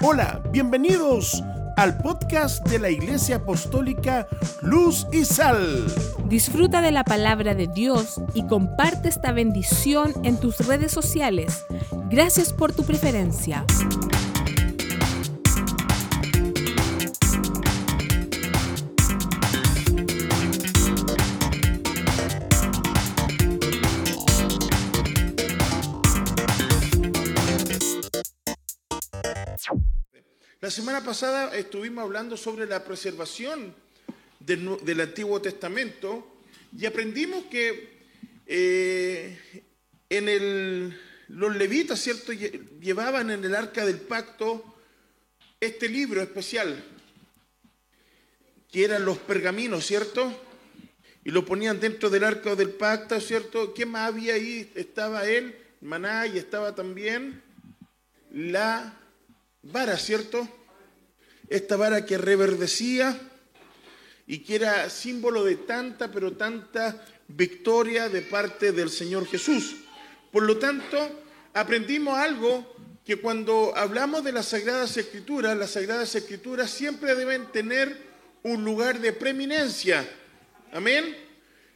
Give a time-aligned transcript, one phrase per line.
[0.00, 1.42] Hola, bienvenidos
[1.76, 4.28] al podcast de la Iglesia Apostólica
[4.62, 5.86] Luz y Sal.
[6.28, 11.64] Disfruta de la palabra de Dios y comparte esta bendición en tus redes sociales.
[12.10, 13.64] Gracias por tu preferencia.
[30.78, 33.74] Semana pasada estuvimos hablando sobre la preservación
[34.38, 36.40] del, Antiguo Testamento
[36.76, 37.98] y aprendimos que
[38.46, 39.64] eh,
[40.08, 44.76] en el, los levitas, ¿cierto?, Lle- llevaban en el arca del pacto
[45.60, 46.80] este libro especial,
[48.70, 50.32] que eran los pergaminos, ¿cierto?
[51.24, 53.74] Y lo ponían dentro del arca del pacto, ¿cierto?
[53.74, 54.70] ¿Qué más había ahí?
[54.76, 57.42] Estaba él, maná, y estaba también
[58.30, 58.96] la
[59.64, 60.48] vara, ¿cierto?
[61.48, 63.18] Esta vara que reverdecía
[64.26, 69.76] y que era símbolo de tanta, pero tanta victoria de parte del Señor Jesús.
[70.30, 71.22] Por lo tanto,
[71.54, 78.06] aprendimos algo que cuando hablamos de las Sagradas Escrituras, las Sagradas Escrituras siempre deben tener
[78.42, 80.06] un lugar de preeminencia.
[80.72, 81.16] Amén.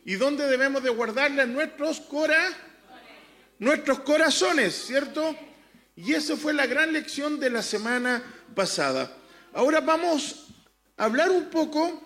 [0.04, 1.48] ¿Y dónde debemos de guardarlas?
[1.48, 2.02] Nuestros
[3.58, 5.36] nuestros corazones, ¿cierto?
[5.96, 8.22] Y esa fue la gran lección de la semana
[8.54, 9.16] pasada.
[9.54, 10.46] Ahora vamos
[10.96, 12.02] a hablar un poco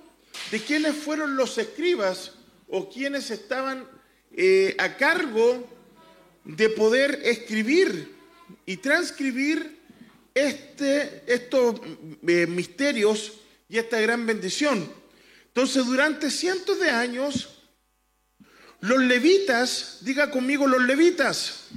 [0.51, 2.33] de quiénes fueron los escribas
[2.69, 3.87] o quienes estaban
[4.33, 5.65] eh, a cargo
[6.45, 8.17] de poder escribir
[8.65, 9.79] y transcribir
[10.35, 11.81] este, estos
[12.27, 13.35] eh, misterios
[13.69, 14.93] y esta gran bendición.
[15.47, 17.63] Entonces, durante cientos de años,
[18.81, 21.69] los levitas, diga conmigo los levitas,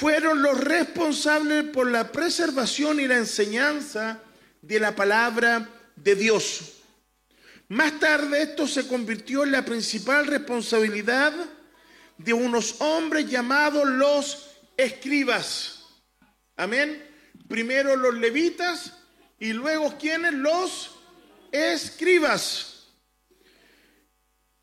[0.00, 4.18] fueron los responsables por la preservación y la enseñanza
[4.62, 6.78] de la palabra de Dios.
[7.68, 11.34] Más tarde esto se convirtió en la principal responsabilidad
[12.16, 15.84] de unos hombres llamados los escribas.
[16.56, 17.06] Amén.
[17.46, 18.94] Primero los levitas
[19.38, 20.92] y luego quienes los
[21.52, 22.86] escribas.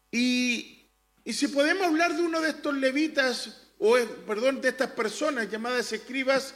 [0.09, 0.89] Y,
[1.23, 3.95] y si podemos hablar de uno de estos levitas, o
[4.25, 6.53] perdón, de estas personas llamadas escribas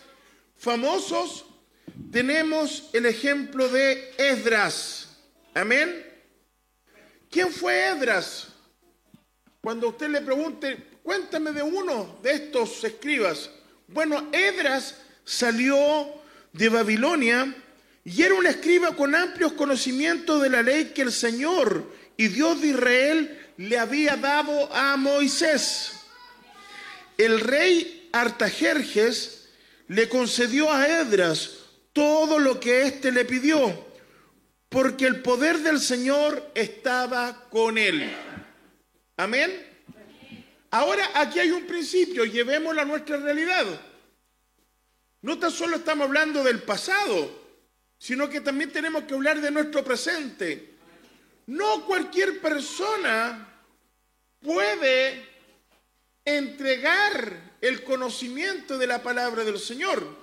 [0.58, 1.46] famosos,
[2.12, 5.18] tenemos el ejemplo de Esdras.
[5.54, 6.06] Amén.
[7.30, 8.48] ¿Quién fue Esdras?
[9.62, 13.50] Cuando usted le pregunte, cuéntame de uno de estos escribas.
[13.88, 16.22] Bueno, Esdras salió
[16.52, 17.56] de Babilonia
[18.04, 22.62] y era un escriba con amplios conocimientos de la ley que el Señor y Dios
[22.62, 26.01] de Israel le había dado a Moisés.
[27.22, 29.48] El rey Artajerjes
[29.90, 31.52] le concedió a Esdras
[31.94, 33.86] todo lo que éste le pidió,
[34.70, 38.12] porque el poder del Señor estaba con él.
[39.18, 39.52] Amén.
[40.72, 43.68] Ahora aquí hay un principio, llevémoslo a nuestra realidad.
[45.22, 47.40] No tan solo estamos hablando del pasado,
[48.00, 50.74] sino que también tenemos que hablar de nuestro presente.
[51.46, 53.48] No cualquier persona
[54.42, 55.31] puede
[56.26, 60.20] entregar el conocimiento de la palabra del Señor.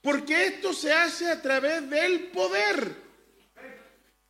[0.00, 2.96] Porque esto se hace a través del poder.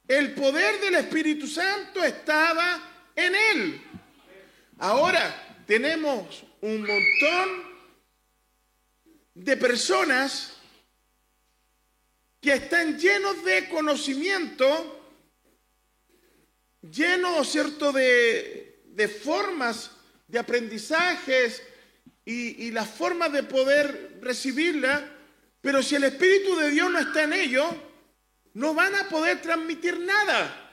[0.06, 3.82] El poder del Espíritu Santo estaba en él.
[4.78, 7.72] Ahora tenemos un montón
[9.34, 10.54] de personas
[12.40, 15.00] que están llenos de conocimiento,
[16.82, 19.90] llenos, ¿cierto?, de, de formas
[20.28, 21.62] de aprendizajes
[22.24, 25.04] y, las formas de poder recibirla,
[25.60, 27.66] pero si el Espíritu de Dios no está en ellos,
[28.54, 30.70] no van a poder transmitir nada.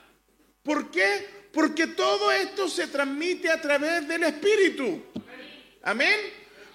[0.62, 1.28] ¿Por qué?
[1.52, 5.02] Porque todo esto se transmite a través del Espíritu.
[5.82, 6.18] Amén.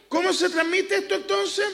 [0.09, 1.65] ¿Cómo se transmite esto entonces?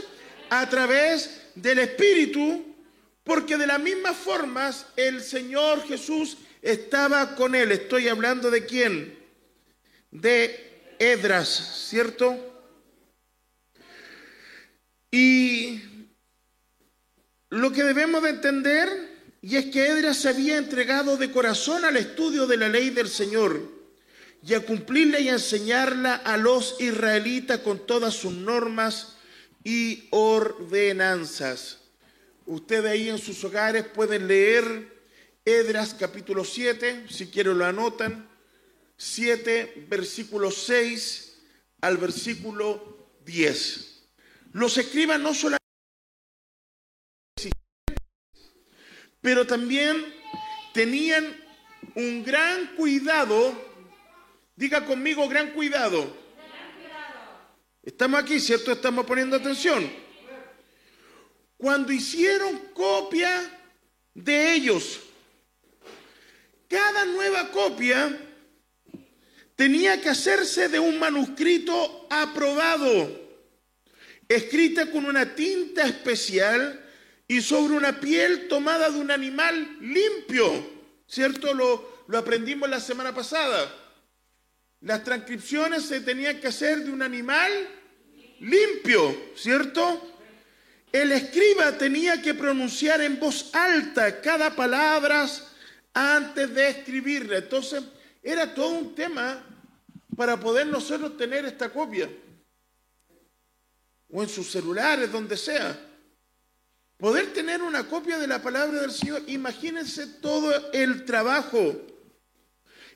[0.50, 2.76] A través del Espíritu,
[3.24, 7.72] porque de las mismas formas el Señor Jesús estaba con él.
[7.72, 9.21] Estoy hablando de quién?
[10.12, 12.38] De Edras, ¿cierto?
[15.10, 15.82] Y
[17.50, 18.88] lo que debemos de entender,
[19.42, 23.10] y es que Edras se había entregado de corazón al estudio de la ley del
[23.10, 23.82] Señor
[24.44, 29.18] y a cumplirla y a enseñarla a los israelitas con todas sus normas
[29.64, 31.80] y ordenanzas.
[32.46, 35.02] Ustedes ahí en sus hogares pueden leer
[35.46, 38.31] Edras capítulo 7, si quieren lo anotan,
[39.04, 41.34] 7, versículo 6
[41.82, 44.04] al versículo 10.
[44.54, 45.60] Los escribas no solamente
[49.22, 50.06] pero también
[50.72, 51.36] tenían
[51.96, 53.54] un gran cuidado,
[54.56, 56.02] diga conmigo gran cuidado.
[56.02, 57.40] gran cuidado.
[57.82, 58.72] Estamos aquí, ¿cierto?
[58.72, 59.92] Estamos poniendo atención.
[61.58, 63.50] Cuando hicieron copia
[64.14, 65.00] de ellos,
[66.68, 68.28] cada nueva copia
[69.62, 73.30] tenía que hacerse de un manuscrito aprobado,
[74.28, 76.84] escrita con una tinta especial
[77.28, 80.82] y sobre una piel tomada de un animal limpio.
[81.06, 81.54] ¿Cierto?
[81.54, 83.72] Lo, lo aprendimos la semana pasada.
[84.80, 87.52] Las transcripciones se tenían que hacer de un animal
[88.40, 90.18] limpio, ¿cierto?
[90.92, 95.28] El escriba tenía que pronunciar en voz alta cada palabra
[95.94, 97.38] antes de escribirla.
[97.38, 97.84] Entonces,
[98.24, 99.46] era todo un tema
[100.22, 102.08] para poder nosotros tener esta copia.
[104.12, 105.76] O en sus celulares, donde sea.
[106.96, 109.24] Poder tener una copia de la palabra del Señor.
[109.26, 111.76] Imagínense todo el trabajo.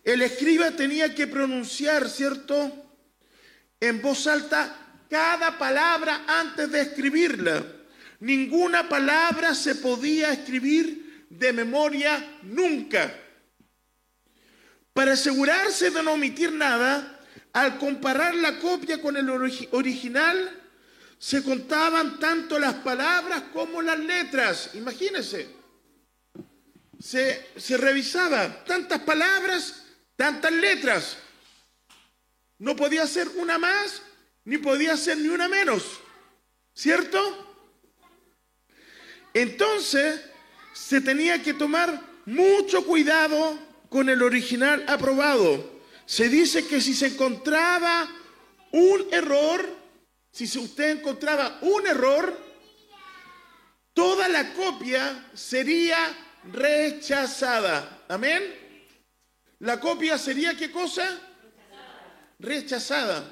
[0.03, 2.71] El escriba tenía que pronunciar, ¿cierto?
[3.79, 7.65] En voz alta cada palabra antes de escribirla.
[8.19, 13.11] Ninguna palabra se podía escribir de memoria nunca.
[14.93, 17.14] Para asegurarse de no omitir nada,
[17.55, 20.61] al comparar la copia con el original,
[21.17, 24.71] se contaban tanto las palabras como las letras.
[24.73, 25.47] Imagínense.
[26.99, 29.85] Se, se revisaba tantas palabras,
[30.17, 31.17] tantas letras.
[32.59, 34.01] No podía ser una más,
[34.43, 36.01] ni podía ser ni una menos.
[36.73, 37.55] ¿Cierto?
[39.33, 40.19] Entonces,
[40.73, 43.57] se tenía que tomar mucho cuidado
[43.87, 45.74] con el original aprobado.
[46.05, 48.07] Se dice que si se encontraba
[48.71, 49.67] un error,
[50.31, 52.37] si usted encontraba un error,
[53.93, 55.97] toda la copia sería
[56.51, 58.05] rechazada.
[58.07, 58.43] Amén.
[59.59, 61.21] La copia sería qué cosa?
[62.37, 63.31] Rechazada.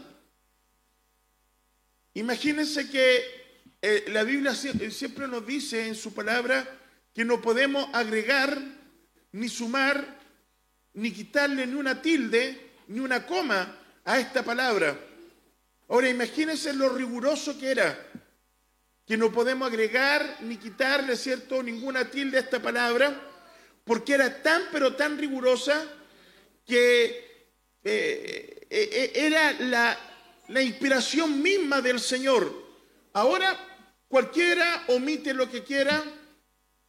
[2.16, 3.44] Imagínense que
[3.82, 6.80] eh, la Biblia siempre nos dice en su palabra
[7.14, 8.58] que no podemos agregar
[9.32, 10.23] ni sumar
[10.96, 13.76] ni quitarle ni una tilde, ni una coma
[14.06, 14.98] a esta palabra.
[15.90, 18.12] Ahora imagínense lo riguroso que era,
[19.06, 23.20] que no podemos agregar ni quitarle, ¿cierto?, ninguna tilde a esta palabra,
[23.84, 25.86] porque era tan, pero tan rigurosa
[26.66, 27.50] que
[27.84, 29.98] eh, eh, era la,
[30.48, 32.64] la inspiración misma del Señor.
[33.12, 33.58] Ahora
[34.08, 36.04] cualquiera omite lo que quiera,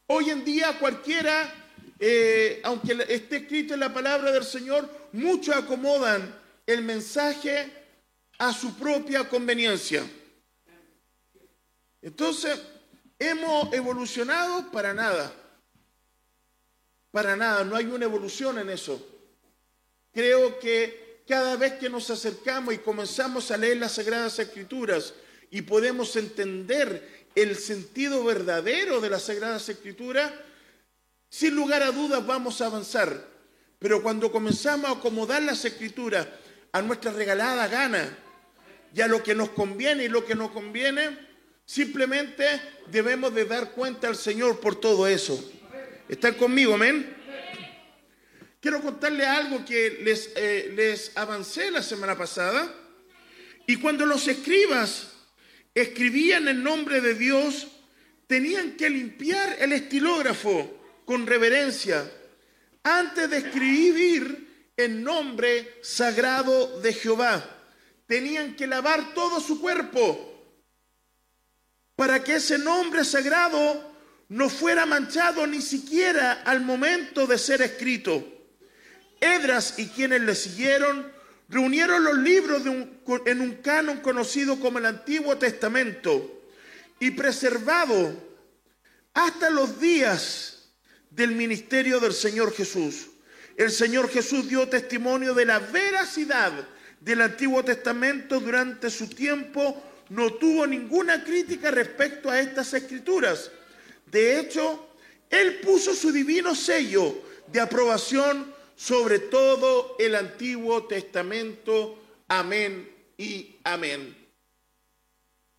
[0.07, 1.64] hoy en día cualquiera
[1.99, 6.35] eh, aunque esté escrito en la palabra del Señor, muchos acomodan
[6.67, 7.71] el mensaje
[8.39, 10.05] a su propia conveniencia.
[12.03, 12.61] Entonces,
[13.19, 15.33] hemos evolucionado para nada.
[17.11, 19.01] Para nada, no hay una evolución en eso.
[20.13, 25.15] Creo que cada vez que nos acercamos y comenzamos a leer las Sagradas Escrituras
[25.51, 30.33] y podemos entender el sentido verdadero de las Sagradas Escrituras,
[31.35, 33.27] sin lugar a dudas vamos a avanzar,
[33.81, 36.29] pero cuando comenzamos a acomodar las escrituras
[36.71, 38.17] a nuestra regalada gana
[38.95, 41.19] y a lo que nos conviene y lo que no conviene,
[41.65, 42.47] simplemente
[42.87, 45.51] debemos de dar cuenta al Señor por todo eso.
[46.09, 47.13] ¿Están conmigo, amén?
[48.61, 52.73] Quiero contarle algo que les, eh, les avancé la semana pasada.
[53.67, 55.09] Y cuando los escribas
[55.75, 57.67] escribían el nombre de Dios,
[58.29, 62.11] tenían que limpiar el estilógrafo con reverencia
[62.83, 67.43] antes de escribir el nombre sagrado de Jehová.
[68.07, 70.31] Tenían que lavar todo su cuerpo
[71.97, 73.93] para que ese nombre sagrado
[74.29, 78.27] no fuera manchado ni siquiera al momento de ser escrito.
[79.21, 81.13] Edras y quienes le siguieron
[81.49, 86.43] reunieron los libros en un canon conocido como el Antiguo Testamento
[86.99, 88.15] y preservado
[89.13, 90.54] hasta los días
[91.15, 93.09] del ministerio del Señor Jesús.
[93.57, 96.53] El Señor Jesús dio testimonio de la veracidad
[97.01, 103.51] del Antiguo Testamento durante su tiempo, no tuvo ninguna crítica respecto a estas escrituras.
[104.11, 104.89] De hecho,
[105.31, 112.03] Él puso su divino sello de aprobación sobre todo el Antiguo Testamento.
[112.27, 114.17] Amén y amén.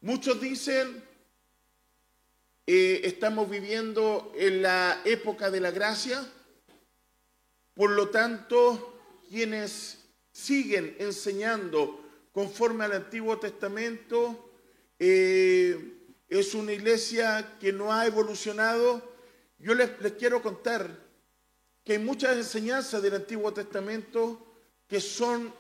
[0.02, 1.05] Muchos dicen
[2.68, 6.26] eh, estamos viviendo en la época de la gracia,
[7.76, 10.00] por lo tanto, quienes
[10.32, 14.52] siguen enseñando conforme al Antiguo Testamento,
[15.00, 15.94] eh,
[16.28, 19.16] es una iglesia que no ha evolucionado.
[19.60, 20.90] Yo les, quiero contar
[21.84, 24.46] que hay muchas enseñanzas del Antiguo Testamento
[24.88, 25.54] que son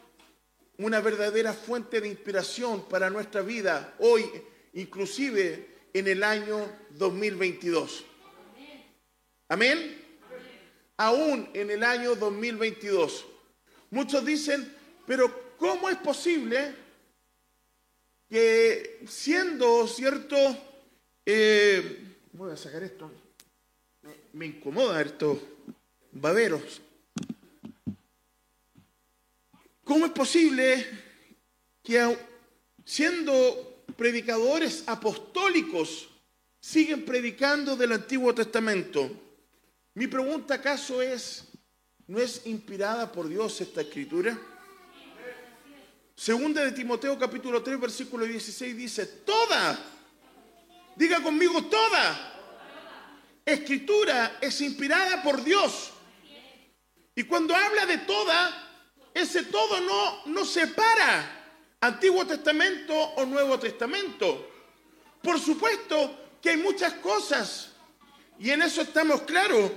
[0.77, 3.95] una verdadera fuente de inspiración para nuestra vida.
[3.99, 4.29] Hoy,
[4.73, 8.03] inclusive en el año 2022.
[9.47, 10.03] Amén.
[10.97, 13.25] Aún en el año 2022.
[13.91, 14.75] Muchos dicen,
[15.07, 16.75] pero ¿cómo es posible
[18.29, 20.35] que siendo cierto,
[21.25, 23.09] eh, voy a sacar esto,
[24.33, 25.39] me, incomoda estos
[26.11, 26.81] baberos.
[29.85, 30.85] ¿Cómo es posible
[31.81, 32.17] que
[32.83, 36.09] siendo predicadores apostólicos
[36.59, 39.09] siguen predicando del Antiguo Testamento?
[39.93, 41.47] Mi pregunta acaso es,
[42.07, 44.37] ¿no es inspirada por Dios esta escritura?
[46.15, 49.77] Segunda de Timoteo capítulo 3 versículo 16 dice, toda,
[50.95, 52.33] diga conmigo toda,
[53.45, 55.91] escritura es inspirada por Dios.
[57.15, 58.65] Y cuando habla de toda,
[59.13, 61.34] ese todo no, no separa
[61.85, 64.49] Antiguo Testamento o Nuevo Testamento.
[65.21, 67.71] Por supuesto que hay muchas cosas,
[68.39, 69.71] y en eso estamos claros,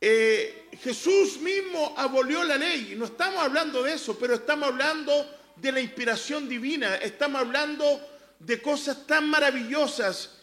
[0.00, 5.12] eh, Jesús mismo abolió la ley, no estamos hablando de eso, pero estamos hablando
[5.56, 8.00] de la inspiración divina, estamos hablando
[8.38, 10.38] de cosas tan maravillosas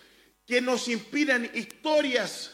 [0.46, 2.52] que nos inspiran historias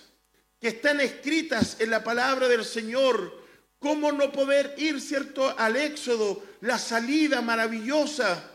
[0.59, 3.40] que están escritas en la palabra del Señor.
[3.81, 8.47] ¿Cómo no poder ir, cierto, al éxodo, la salida maravillosa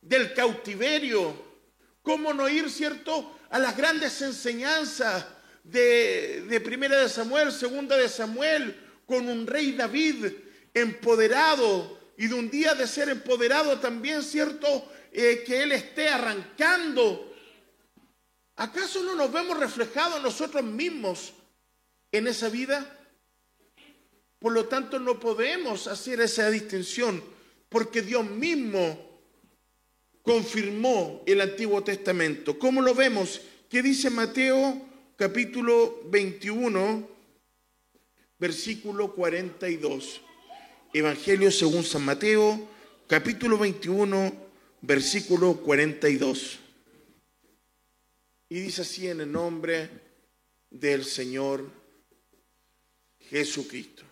[0.00, 1.34] del cautiverio?
[2.00, 5.26] ¿Cómo no ir, cierto, a las grandes enseñanzas
[5.64, 10.26] de, Primera de Samuel, Segunda de Samuel, con un rey David
[10.72, 17.34] empoderado y de un día de ser empoderado también, cierto, eh, que Él esté arrancando.
[18.54, 21.32] ¿Acaso no nos vemos reflejados nosotros mismos
[22.12, 22.92] en esa vida?
[24.38, 27.22] Por lo tanto, no podemos hacer esa distinción,
[27.68, 29.20] porque Dios mismo
[30.22, 32.58] confirmó el Antiguo Testamento.
[32.58, 33.40] ¿Cómo lo vemos?
[33.68, 37.08] ¿Qué dice Mateo capítulo 21,
[38.38, 40.20] versículo 42.
[40.92, 42.68] Evangelio según San Mateo,
[43.06, 44.32] capítulo 21,
[44.82, 46.58] versículo 42.
[48.50, 49.88] Y dice así en el nombre
[50.70, 51.68] del Señor
[53.18, 54.04] Jesucristo.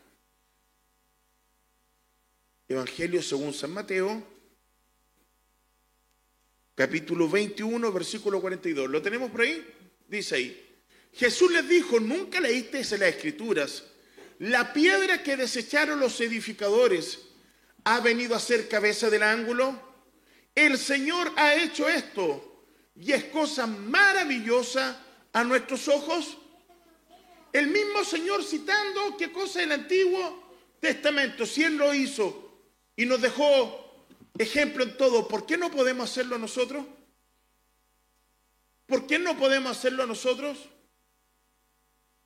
[2.74, 4.20] Evangelio según San Mateo,
[6.74, 8.90] capítulo 21, versículo 42.
[8.90, 9.64] ¿Lo tenemos por ahí?
[10.08, 10.82] Dice ahí.
[11.12, 13.84] Jesús les dijo, nunca leíste en las escrituras,
[14.40, 17.20] la piedra que desecharon los edificadores
[17.84, 19.80] ha venido a ser cabeza del ángulo.
[20.52, 22.64] El Señor ha hecho esto
[22.96, 25.00] y es cosa maravillosa
[25.32, 26.38] a nuestros ojos.
[27.52, 32.43] El mismo Señor citando qué cosa el Antiguo Testamento, si Él lo hizo
[32.96, 34.06] y nos dejó
[34.38, 36.84] ejemplo en todo, ¿por qué no podemos hacerlo nosotros?
[38.86, 40.58] ¿Por qué no podemos hacerlo nosotros?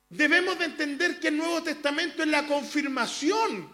[0.09, 3.71] Debemos de entender que el Nuevo Testamento es la confirmación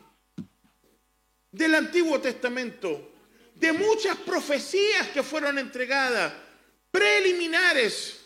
[1.52, 3.14] del Antiguo Testamento,
[3.56, 6.34] de muchas profecías que fueron entregadas,
[6.92, 8.26] preliminares,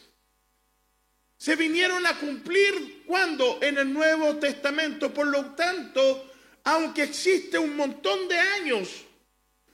[1.40, 5.14] se vinieron a cumplir cuando en el Nuevo Testamento.
[5.14, 6.29] Por lo tanto,
[6.70, 8.90] aunque existe un montón de años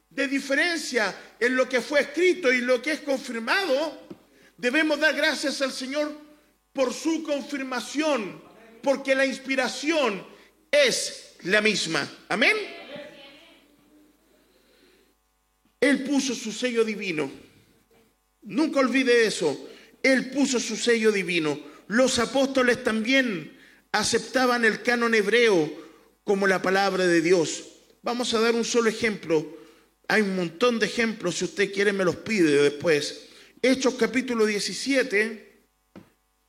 [0.10, 4.08] de diferencia en lo que fue escrito y lo que es confirmado,
[4.56, 6.18] debemos dar gracias al Señor
[6.72, 8.42] por su confirmación,
[8.82, 10.25] porque la inspiración
[10.72, 12.10] es la misma.
[12.30, 12.56] Amén.
[15.82, 17.30] Él puso su sello divino.
[18.44, 19.70] Nunca olvide eso.
[20.02, 21.60] Él puso su sello divino.
[21.88, 23.60] Los apóstoles también
[23.92, 25.85] aceptaban el canon hebreo
[26.25, 27.63] como la palabra de Dios.
[28.01, 29.58] Vamos a dar un solo ejemplo.
[30.08, 33.29] Hay un montón de ejemplos, si usted quiere me los pide después.
[33.62, 35.63] Hechos capítulo 17,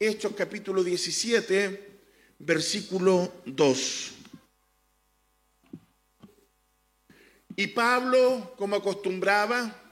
[0.01, 2.01] Hechos capítulo 17,
[2.41, 4.13] versículo 2.
[7.57, 9.83] Y Pablo, como acostumbraba,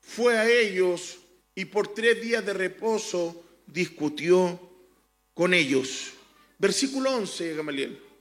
[0.00, 1.18] fue a ellos
[1.54, 4.60] y por tres días de reposo discutió
[5.34, 6.12] con ellos.
[6.58, 8.11] Versículo 11, Gamaliel.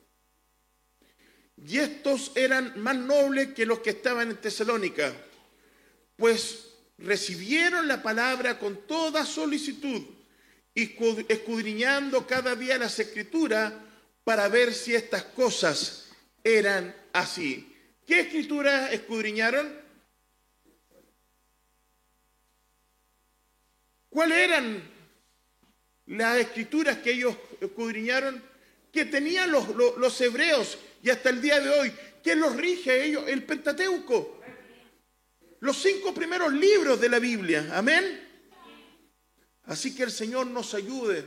[1.67, 5.13] Y estos eran más nobles que los que estaban en Tesalónica,
[6.15, 10.01] pues recibieron la palabra con toda solicitud
[10.73, 13.73] escudriñando cada día las escrituras
[14.23, 16.09] para ver si estas cosas
[16.43, 17.75] eran así.
[18.07, 19.81] ¿Qué escrituras escudriñaron?
[24.09, 24.83] ¿Cuáles eran
[26.07, 28.43] las escrituras que ellos escudriñaron,
[28.91, 31.93] que tenían los, los, los hebreos y hasta el día de hoy,
[32.23, 34.39] que los rige ellos, el Pentateuco.
[35.59, 37.69] Los cinco primeros libros de la Biblia.
[37.73, 38.27] Amén.
[39.65, 41.25] Así que el Señor nos ayude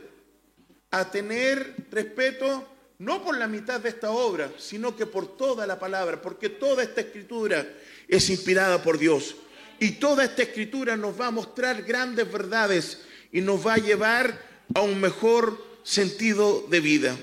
[0.91, 5.79] a tener respeto no por la mitad de esta obra, sino que por toda la
[5.79, 7.67] palabra, porque toda esta escritura
[8.07, 9.35] es inspirada por Dios.
[9.79, 13.01] Y toda esta escritura nos va a mostrar grandes verdades
[13.31, 14.41] y nos va a llevar
[14.73, 17.17] a un mejor sentido de vida.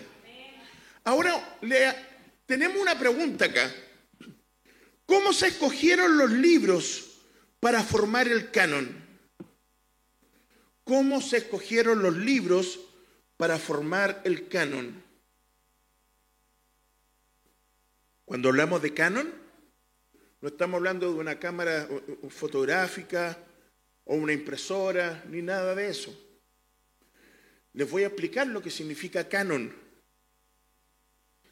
[1.04, 1.94] Ahora le,
[2.52, 3.72] tenemos una pregunta acá.
[5.06, 7.22] ¿Cómo se escogieron los libros
[7.60, 8.94] para formar el canon?
[10.84, 12.78] ¿Cómo se escogieron los libros
[13.38, 15.02] para formar el canon?
[18.26, 19.32] Cuando hablamos de canon,
[20.42, 21.88] no estamos hablando de una cámara
[22.28, 23.38] fotográfica
[24.04, 26.14] o una impresora, ni nada de eso.
[27.72, 29.81] Les voy a explicar lo que significa canon.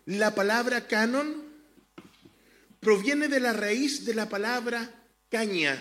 [0.07, 1.45] La palabra canon
[2.80, 4.90] proviene de la raíz de la palabra
[5.28, 5.78] caña.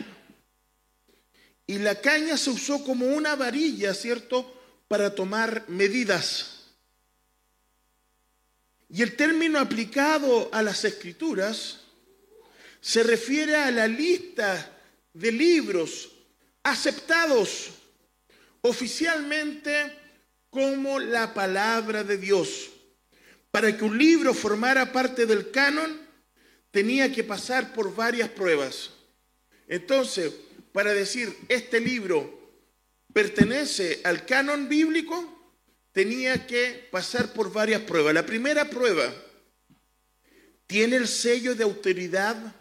[1.66, 4.56] Y la caña se usó como una varilla, ¿cierto?,
[4.88, 6.60] para tomar medidas.
[8.90, 11.82] Y el término aplicado a las escrituras
[12.82, 14.78] se refiere a la lista
[15.14, 16.10] de libros
[16.64, 17.70] aceptados
[18.62, 19.96] oficialmente
[20.50, 22.72] como la palabra de Dios.
[23.51, 26.00] Para que un libro formara parte del canon,
[26.72, 28.91] tenía que pasar por varias pruebas.
[29.68, 30.34] Entonces,
[30.72, 32.39] para decir, este libro
[33.13, 35.39] pertenece al canon bíblico,
[35.91, 38.13] tenía que pasar por varias pruebas.
[38.13, 39.12] La primera prueba,
[40.68, 42.56] ¿tiene el sello de autoridad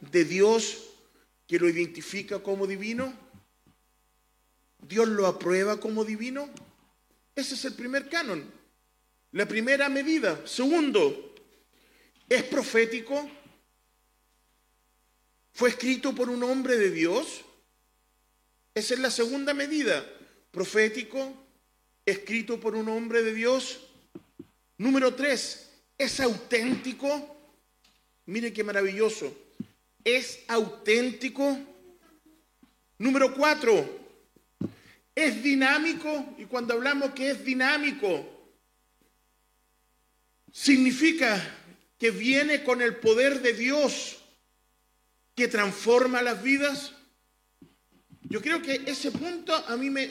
[0.00, 0.84] de Dios
[1.46, 3.12] que lo identifica como divino?
[4.80, 6.48] ¿Dios lo aprueba como divino?
[7.34, 8.57] Ese es el primer canon.
[9.32, 10.46] La primera medida.
[10.46, 11.34] Segundo,
[12.28, 13.30] ¿es profético?
[15.52, 17.42] ¿Fue escrito por un hombre de Dios?
[18.74, 20.06] Esa es la segunda medida.
[20.50, 21.34] Profético,
[22.06, 23.80] escrito por un hombre de Dios.
[24.78, 27.36] Número tres, ¿es auténtico?
[28.26, 29.36] Mire qué maravilloso.
[30.04, 31.58] ¿Es auténtico?
[32.98, 33.98] Número cuatro,
[35.14, 36.34] ¿es dinámico?
[36.38, 38.37] Y cuando hablamos que es dinámico,
[40.52, 41.40] significa
[41.98, 44.18] que viene con el poder de Dios
[45.34, 46.92] que transforma las vidas.
[48.22, 50.02] Yo creo que ese punto a mí me,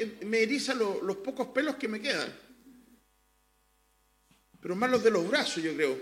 [0.41, 2.33] eriza los pocos pelos que me quedan.
[4.59, 5.97] Pero más los de los brazos, yo creo.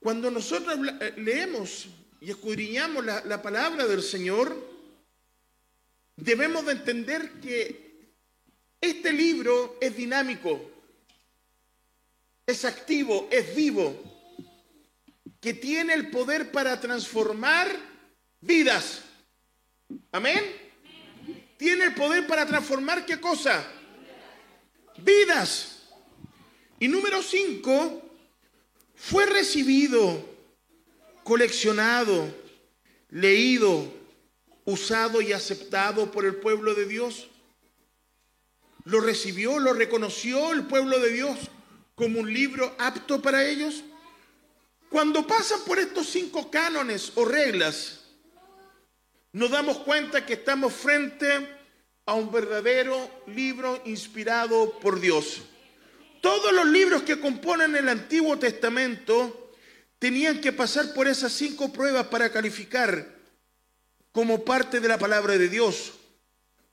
[0.00, 1.86] Cuando nosotros eh, leemos
[2.20, 4.54] y escudriñamos la, la palabra del Señor,
[6.16, 8.10] debemos de entender que
[8.80, 10.73] este libro es dinámico
[12.46, 13.94] es activo, es vivo,
[15.40, 17.74] que tiene el poder para transformar
[18.40, 19.02] vidas.
[20.12, 20.42] Amén.
[21.56, 23.66] Tiene el poder para transformar qué cosa?
[24.98, 25.82] Vidas.
[26.78, 28.02] Y número cinco,
[28.94, 30.28] fue recibido,
[31.22, 32.34] coleccionado,
[33.10, 33.92] leído,
[34.64, 37.28] usado y aceptado por el pueblo de Dios.
[38.84, 41.38] Lo recibió, lo reconoció el pueblo de Dios
[41.94, 43.84] como un libro apto para ellos?
[44.90, 48.00] Cuando pasan por estos cinco cánones o reglas,
[49.32, 51.26] nos damos cuenta que estamos frente
[52.06, 55.42] a un verdadero libro inspirado por Dios.
[56.20, 59.52] Todos los libros que componen el Antiguo Testamento
[59.98, 63.14] tenían que pasar por esas cinco pruebas para calificar
[64.12, 65.94] como parte de la palabra de Dios.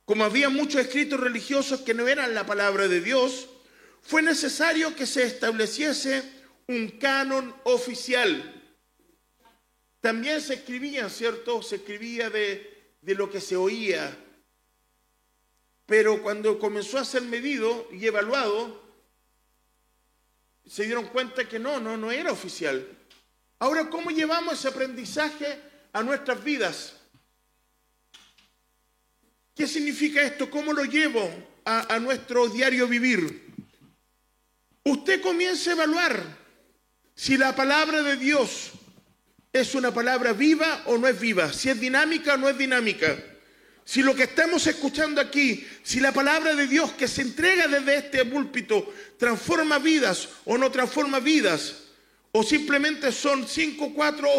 [0.05, 3.47] Como había muchos escritos religiosos que no eran la palabra de Dios,
[4.01, 6.23] fue necesario que se estableciese
[6.67, 8.57] un canon oficial.
[9.99, 11.61] También se escribía, ¿cierto?
[11.61, 14.17] Se escribía de, de lo que se oía.
[15.85, 18.81] Pero cuando comenzó a ser medido y evaluado,
[20.65, 22.87] se dieron cuenta que no, no, no era oficial.
[23.59, 25.59] Ahora, ¿cómo llevamos ese aprendizaje
[25.93, 26.95] a nuestras vidas?
[29.53, 30.49] ¿Qué significa esto?
[30.49, 31.29] ¿Cómo lo llevo
[31.65, 33.50] a, a nuestro diario vivir?
[34.83, 36.23] Usted comience a evaluar
[37.15, 38.71] si la palabra de Dios
[39.53, 43.17] es una palabra viva o no es viva, si es dinámica o no es dinámica.
[43.83, 47.97] Si lo que estamos escuchando aquí, si la palabra de Dios que se entrega desde
[47.97, 51.75] este púlpito transforma vidas o no transforma vidas,
[52.31, 54.29] o simplemente son cinco o cuatro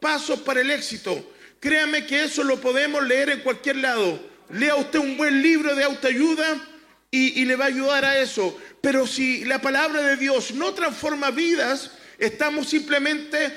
[0.00, 1.32] pasos para el éxito.
[1.60, 4.18] Créame que eso lo podemos leer en cualquier lado.
[4.50, 6.71] Lea usted un buen libro de autoayuda
[7.14, 8.58] y, le va a ayudar a eso.
[8.80, 13.52] Pero si la palabra de Dios no transforma vidas, estamos simplemente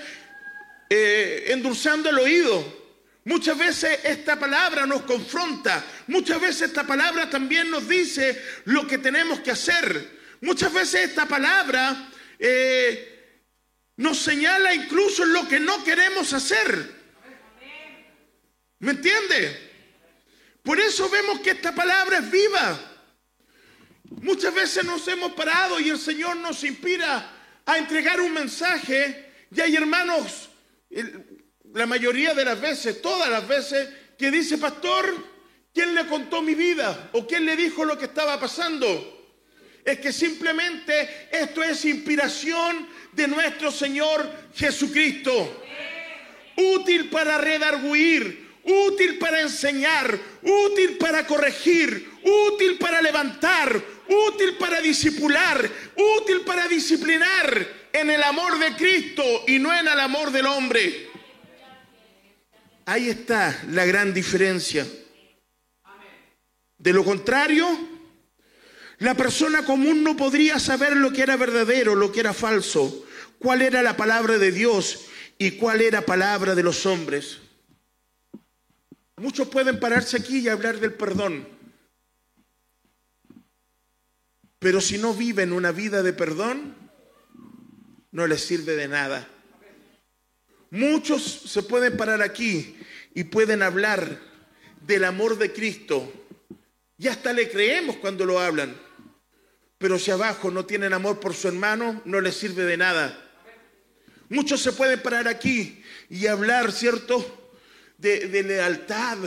[0.90, 2.86] eh, endulzando el oído.
[3.24, 9.00] Muchas veces esta palabra nos confronta, muchas veces esta palabra también nos dice lo que
[9.00, 10.16] tenemos que hacer.
[10.42, 13.40] Muchas veces esta palabra eh,
[13.96, 16.94] nos señala incluso lo que no queremos hacer.
[18.80, 19.72] ¿Me entiende?
[20.62, 22.95] Por eso vemos que esta palabra es viva.
[24.22, 27.32] Muchas veces nos hemos parado y el Señor nos inspira
[27.66, 30.50] a entregar un mensaje y hay hermanos,
[31.74, 35.14] la mayoría de las veces, todas las veces, que dice, pastor,
[35.74, 37.10] ¿quién le contó mi vida?
[37.14, 39.12] ¿O quién le dijo lo que estaba pasando?
[39.84, 45.64] Es que simplemente esto es inspiración de nuestro Señor Jesucristo.
[46.58, 55.70] Útil para redarguir, útil para enseñar, útil para corregir, útil para levantar, útil para disipular,
[56.22, 61.10] útil para disciplinar en el amor de Cristo y no en el amor del hombre.
[62.86, 64.86] Ahí está la gran diferencia.
[66.78, 67.68] De lo contrario,
[69.00, 73.06] la persona común no podría saber lo que era verdadero, lo que era falso,
[73.40, 75.06] cuál era la palabra de Dios
[75.38, 77.40] y cuál era palabra de los hombres.
[79.18, 81.55] Muchos pueden pararse aquí y hablar del perdón.
[84.60, 86.76] Pero si no viven una vida de perdón,
[88.12, 89.28] no les sirve de nada.
[90.72, 92.76] Muchos se pueden parar aquí
[93.14, 94.20] y pueden hablar
[94.82, 96.12] del amor de Cristo.
[96.98, 98.76] Y hasta le creemos cuando lo hablan.
[99.78, 103.22] Pero si abajo no tienen amor por su hermano, no les sirve de nada.
[104.30, 107.44] Muchos se pueden parar aquí y hablar, ¿cierto?
[107.98, 109.18] de, lealtad,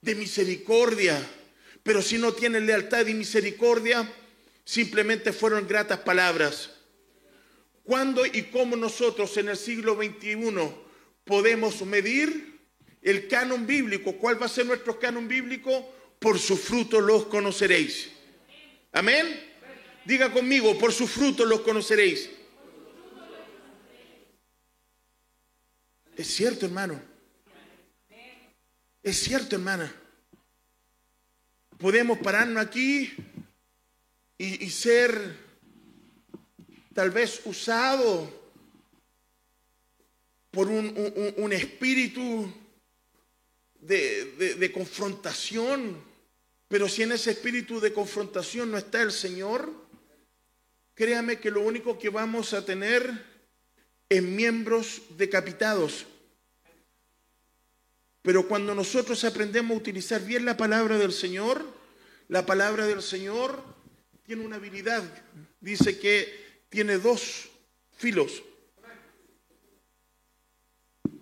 [0.00, 1.20] de misericordia.
[1.82, 4.10] Pero si no tienen lealtad y misericordia,
[4.70, 6.70] simplemente fueron gratas palabras.
[7.82, 10.36] ¿Cuándo y cómo nosotros en el siglo XXI
[11.24, 12.60] podemos medir
[13.02, 14.12] el canon bíblico?
[14.12, 15.92] ¿Cuál va a ser nuestro canon bíblico?
[16.20, 18.10] Por su fruto los conoceréis.
[18.92, 19.26] Amén.
[20.04, 22.30] Diga conmigo, por su fruto los conoceréis.
[26.16, 27.02] Es cierto, hermano.
[29.02, 29.92] Es cierto, hermana.
[31.76, 33.12] Podemos pararnos aquí
[34.42, 35.36] y, ser
[36.94, 38.26] tal vez usado
[40.50, 42.50] por un, espíritu
[43.82, 46.02] de, de confrontación,
[46.68, 49.70] pero si en ese espíritu de confrontación no está el Señor,
[50.94, 53.22] créame que lo único que vamos a tener
[54.08, 56.06] es miembros decapitados.
[58.22, 61.62] Pero cuando nosotros aprendemos a utilizar bien la palabra del Señor,
[62.28, 63.79] la palabra del Señor
[64.30, 65.02] tiene una habilidad.
[65.60, 67.50] Dice que tiene dos
[67.96, 68.44] filos.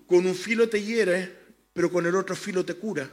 [0.06, 1.34] Con un filo te hiere,
[1.72, 3.10] pero con el otro filo te cura.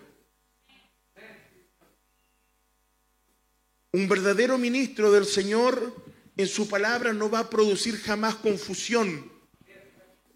[3.93, 5.95] Un verdadero ministro del Señor
[6.35, 9.31] en su palabra no va a producir jamás confusión.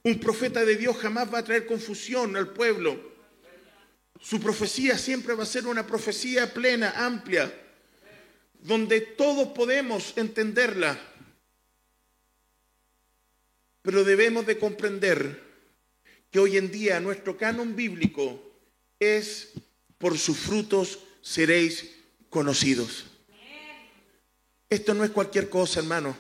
[0.03, 2.97] Un profeta de Dios jamás va a traer confusión al pueblo.
[4.21, 7.53] Su profecía siempre va a ser una profecía plena, amplia,
[8.59, 10.99] donde todos podemos entenderla.
[13.81, 15.41] Pero debemos de comprender
[16.31, 18.41] que hoy en día nuestro canon bíblico
[18.99, 19.53] es
[19.97, 21.95] por sus frutos seréis
[22.29, 23.05] conocidos.
[24.69, 26.15] Esto no es cualquier cosa, hermano.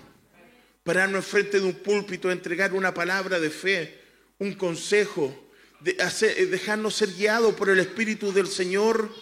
[0.83, 3.99] Pararnos enfrente de un púlpito, entregar una palabra de fe,
[4.39, 5.51] un consejo,
[5.85, 9.13] eh, dejarnos ser guiados por el Espíritu del Señor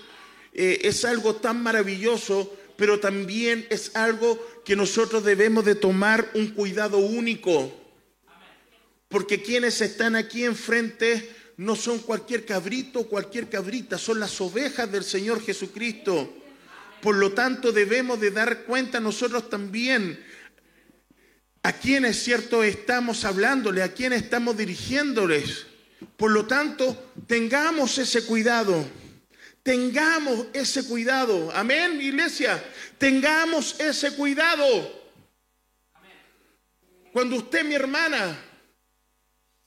[0.54, 6.50] eh, es algo tan maravilloso, pero también es algo que nosotros debemos de tomar un
[6.50, 7.74] cuidado único.
[9.10, 14.92] Porque quienes están aquí enfrente no son cualquier cabrito o cualquier cabrita, son las ovejas
[14.92, 16.32] del Señor Jesucristo.
[17.02, 20.24] Por lo tanto, debemos de dar cuenta nosotros también
[21.64, 25.66] a quienes, cierto, estamos hablándole, a quienes estamos dirigiéndoles.
[26.16, 28.86] Por lo tanto, tengamos ese cuidado.
[29.68, 31.52] Tengamos ese cuidado.
[31.54, 32.64] Amén, iglesia.
[32.98, 34.66] Tengamos ese cuidado.
[37.12, 38.40] Cuando usted, mi hermana,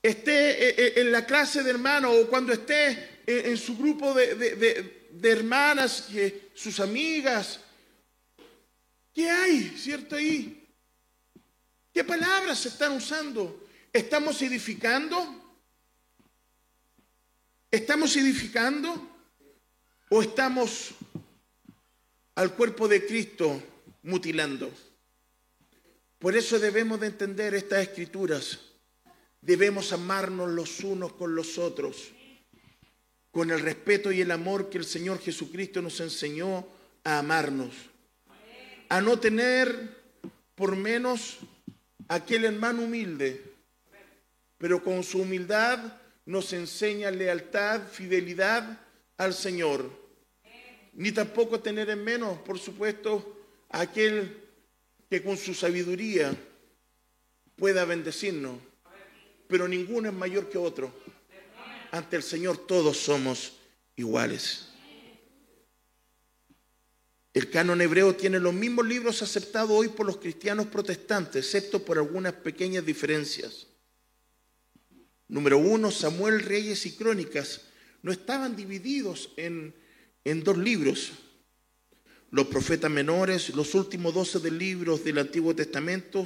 [0.03, 5.11] esté eh, eh, en la clase de hermanos o cuando esté en su grupo de,
[5.23, 6.09] hermanas,
[6.55, 7.61] sus amigas,
[9.13, 10.67] ¿qué hay, cierto ahí?
[11.93, 13.69] ¿Qué palabras se están usando?
[13.93, 15.59] ¿Estamos edificando?
[17.71, 19.10] ¿Estamos edificando
[20.11, 20.91] o estamos
[22.35, 23.63] al cuerpo de Cristo
[24.03, 24.71] mutilando.
[26.19, 28.59] Por eso debemos de entender estas escrituras.
[29.41, 32.11] Debemos amarnos los unos con los otros,
[33.31, 36.67] con el respeto y el amor que el Señor Jesucristo nos enseñó
[37.05, 37.73] a amarnos.
[38.89, 39.97] A no tener
[40.57, 41.39] por menos
[42.09, 43.43] aquel hermano humilde,
[44.59, 45.79] pero con su humildad
[46.27, 48.81] nos enseña lealtad, fidelidad
[49.17, 50.00] al Señor.
[50.93, 53.37] Ni tampoco tener en menos, por supuesto,
[53.69, 54.45] aquel
[55.09, 56.35] que con su sabiduría
[57.57, 58.59] pueda bendecirnos,
[59.49, 60.93] pero ninguno es mayor que otro.
[61.91, 63.55] Ante el Señor todos somos
[63.97, 64.69] iguales.
[67.33, 71.99] El canon hebreo tiene los mismos libros aceptados hoy por los cristianos protestantes, excepto por
[71.99, 73.69] algunas pequeñas diferencias.
[75.29, 77.63] Número uno, Samuel, Reyes y Crónicas
[78.03, 79.73] no estaban divididos en,
[80.25, 81.13] en dos libros,
[82.31, 86.25] los profetas menores, los últimos doce de libros del Antiguo Testamento,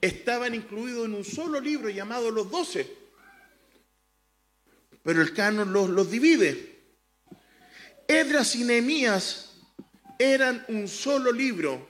[0.00, 2.90] estaban incluidos en un solo libro llamado los doce.
[5.02, 6.82] Pero el canon los, los divide.
[8.08, 9.54] Edras y Nehemías
[10.18, 11.88] eran un solo libro,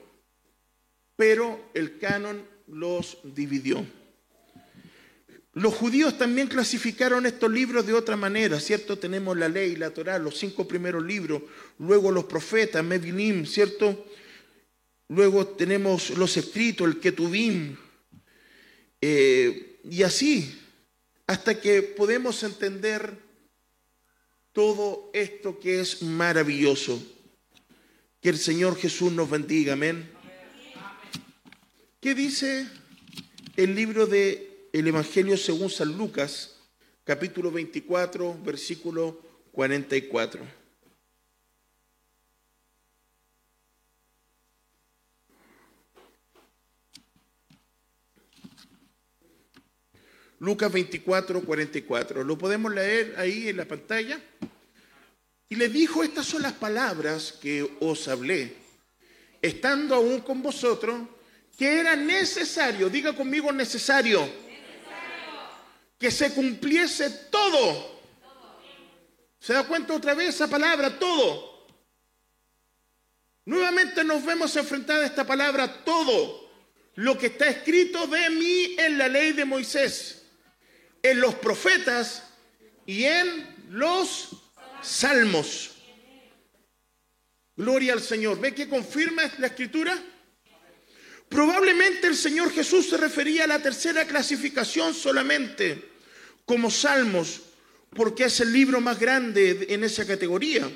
[1.15, 3.85] pero el canon los dividió.
[5.55, 8.99] Los judíos también clasificaron estos libros de otra manera, ¿cierto?
[8.99, 11.43] Tenemos la ley, la Torá, los cinco primeros libros,
[11.79, 14.05] luego los profetas, Mevinim, ¿cierto?
[15.07, 17.77] Luego tenemos los escritos, el Ketubim,
[18.99, 20.61] eh, y así,
[21.25, 23.17] hasta que podemos entender
[24.51, 27.01] todo esto que es maravilloso.
[28.19, 30.11] Que el Señor Jesús nos bendiga, amén.
[32.01, 32.67] ¿Qué dice
[33.55, 36.57] el libro de el Evangelio según San Lucas,
[37.05, 39.21] capítulo 24, versículo
[39.53, 40.41] 44.
[50.39, 52.23] Lucas 24, 44.
[52.25, 54.19] Lo podemos leer ahí en la pantalla.
[55.47, 58.53] Y le dijo, estas son las palabras que os hablé,
[59.41, 60.99] estando aún con vosotros,
[61.57, 64.43] que era necesario, diga conmigo necesario
[65.97, 67.95] que se cumpliese todo.
[69.39, 71.67] ¿Se da cuenta otra vez esa palabra, todo?
[73.45, 76.49] Nuevamente nos vemos enfrentados a esta palabra, todo.
[76.95, 80.23] Lo que está escrito de mí en la ley de Moisés,
[81.03, 82.23] en los profetas
[82.85, 84.29] y en los
[84.81, 85.71] salmos.
[87.55, 88.39] Gloria al Señor.
[88.39, 89.97] ¿Ve que confirma la escritura?
[91.29, 95.89] Probablemente el Señor Jesús se refería a la tercera clasificación solamente,
[96.45, 97.41] como Salmos,
[97.89, 100.69] porque es el libro más grande en esa categoría.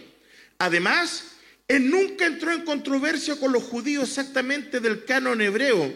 [0.57, 1.35] Además,
[1.67, 5.93] él nunca entró en controversia con los judíos exactamente del canon hebreo.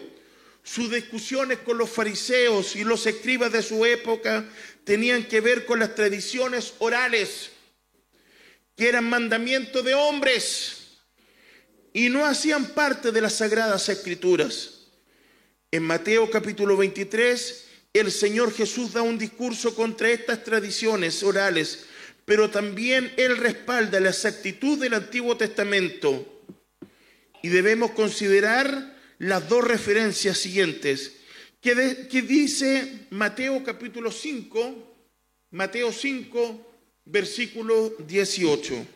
[0.62, 4.46] Sus discusiones con los fariseos y los escribas de su época
[4.84, 7.50] tenían que ver con las tradiciones orales,
[8.76, 10.83] que eran mandamientos de hombres
[11.94, 14.88] y no hacían parte de las sagradas escrituras.
[15.70, 21.86] En Mateo capítulo 23, el Señor Jesús da un discurso contra estas tradiciones orales,
[22.24, 26.42] pero también Él respalda la exactitud del Antiguo Testamento.
[27.42, 31.12] Y debemos considerar las dos referencias siguientes,
[31.60, 31.74] que,
[32.22, 34.96] dice Mateo capítulo 5,
[35.52, 36.72] Mateo 5,
[37.04, 38.93] versículo 18.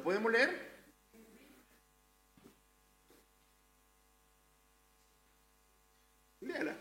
[0.00, 0.70] ¿La podemos leer?
[6.40, 6.74] Léala.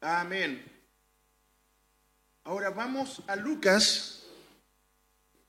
[0.00, 0.64] Amén.
[2.44, 4.24] Ahora vamos a Lucas,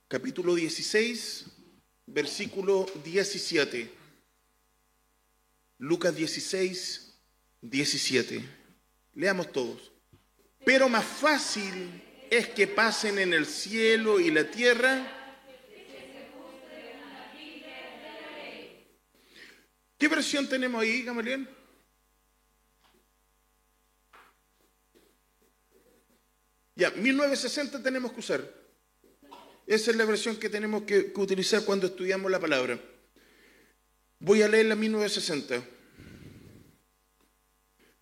[0.10, 1.57] capítulo 16,
[2.18, 3.94] versículo 17.
[5.78, 7.14] Lucas 16,
[7.62, 8.44] 17.
[9.14, 9.92] Leamos todos.
[10.66, 12.02] Pero más fácil
[12.32, 15.14] es que pasen en el cielo y la tierra.
[20.00, 21.48] ¿Qué versión tenemos ahí, Gamaliel?
[26.74, 28.67] Ya, 1960 tenemos que usar.
[29.68, 32.80] Esa es la versión que tenemos que, utilizar cuando estudiamos la palabra.
[34.20, 35.62] Voy a leer la 1960.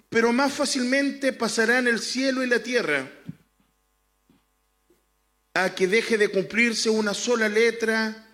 [0.08, 3.12] Pero más fácilmente pasarán el cielo y la tierra
[5.56, 8.28] a que deje de cumplirse una sola letra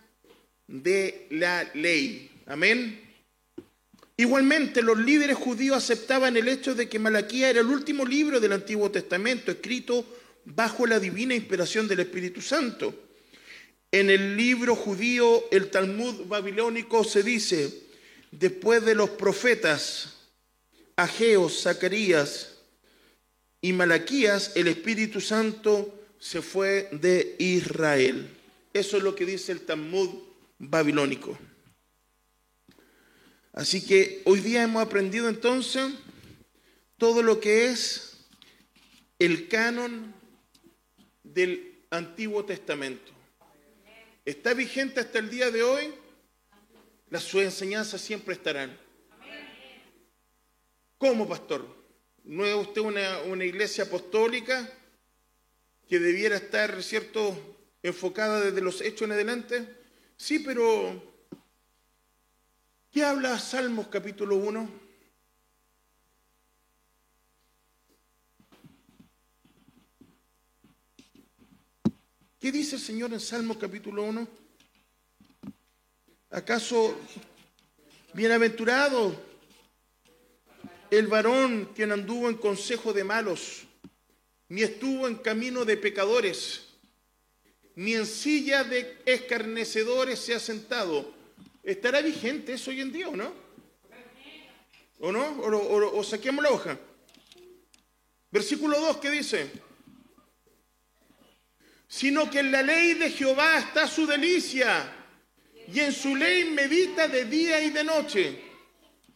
[0.68, 2.44] de la ley.
[2.48, 3.00] Amén.
[4.18, 8.52] Igualmente, los líderes judíos aceptaban el hecho de que Malaquía era el último libro del
[8.52, 10.06] Antiguo Testamento escrito
[10.44, 13.11] bajo la divina inspiración del Espíritu Santo.
[13.92, 17.88] En el libro judío, el Talmud babilónico, se dice,
[18.32, 20.30] después de los profetas
[20.96, 22.58] Ageo, Zacarías
[23.60, 28.30] y Malaquías, el Espíritu Santo se fue de Israel.
[28.74, 30.10] Eso es lo que dice el Talmud
[30.58, 31.38] babilónico.
[33.54, 35.92] Así que hoy día hemos aprendido entonces
[36.98, 38.14] todo lo que es
[39.20, 40.14] el canon
[41.24, 43.11] del Antiguo Testamento.
[44.24, 45.94] ¿Está vigente hasta el día de hoy?
[47.10, 48.78] Las sus enseñanzas siempre estarán.
[51.00, 51.66] ¿Cómo, pastor?
[52.24, 54.72] ¿No es usted una, iglesia apostólica
[55.90, 57.36] que debiera estar, cierto,
[57.82, 59.68] enfocada desde los hechos en adelante?
[60.18, 61.02] Sí, pero
[62.92, 64.81] ¿qué habla Salmos capítulo 1?
[72.42, 74.28] ¿Qué dice el Señor en Salmos capítulo 1?
[76.32, 76.98] ¿Acaso
[78.14, 79.16] bienaventurado
[80.90, 83.62] el varón quien anduvo en consejo de malos,
[84.50, 86.64] ni estuvo en camino de pecadores,
[87.76, 91.14] ni en silla de escarnecedores se ha sentado?
[91.62, 93.32] ¿Estará vigente eso hoy en día o no?
[95.00, 95.28] ¿O no?
[95.42, 96.80] ¿O, o, o saquemos la hoja?
[98.32, 99.71] Versículo 2, ¿qué dice?
[101.92, 104.96] Sino que en la ley de Jehová está su delicia,
[105.68, 108.42] y en su ley medita de día y de noche.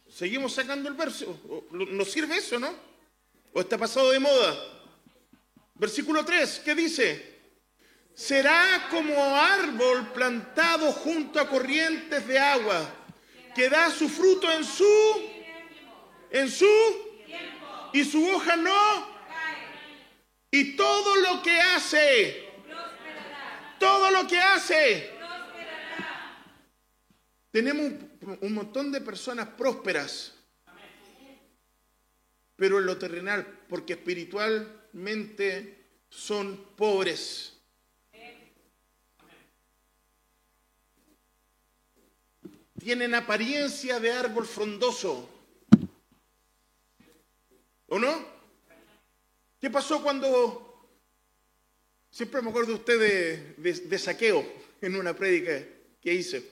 [0.06, 1.40] Seguimos sacando el verso.
[1.70, 2.74] ¿Nos sirve eso, no?
[3.54, 4.54] ¿O está pasado de moda?
[5.74, 7.38] Versículo 3, ¿qué dice?
[8.14, 12.94] Será como árbol plantado junto a corrientes de agua,
[13.54, 15.22] que da su fruto en su,
[16.30, 16.68] en su,
[17.94, 19.16] y su hoja no,
[20.50, 22.45] y todo lo que hace
[23.78, 25.10] todo lo que hace.
[27.50, 27.92] Tenemos
[28.40, 30.34] un montón de personas prósperas,
[32.54, 37.54] pero en lo terrenal, porque espiritualmente son pobres.
[42.78, 45.28] Tienen apariencia de árbol frondoso.
[47.88, 48.26] ¿O no?
[49.60, 50.65] ¿Qué pasó cuando
[52.16, 54.42] Siempre me acuerdo de usted de, saqueo
[54.80, 55.62] en una prédica
[56.00, 56.50] que hice.